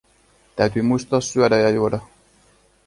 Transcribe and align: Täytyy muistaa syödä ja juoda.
Täytyy 0.55 0.81
muistaa 0.81 1.21
syödä 1.21 1.57
ja 1.57 1.69
juoda. 1.69 1.99